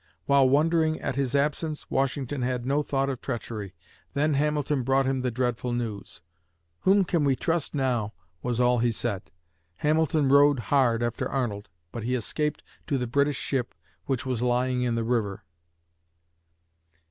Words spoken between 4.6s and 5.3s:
brought him the